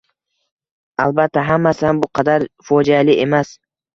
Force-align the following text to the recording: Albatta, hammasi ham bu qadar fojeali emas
Albatta, 1.03 1.43
hammasi 1.49 1.85
ham 1.89 2.01
bu 2.05 2.09
qadar 2.19 2.47
fojeali 2.71 3.19
emas 3.27 3.55